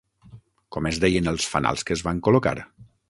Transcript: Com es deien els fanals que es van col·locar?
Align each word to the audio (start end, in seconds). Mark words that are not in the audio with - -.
Com 0.75 0.87
es 0.91 0.97
deien 1.03 1.31
els 1.33 1.45
fanals 1.51 1.87
que 1.91 1.99
es 1.99 2.03
van 2.09 2.23
col·locar? 2.29 2.57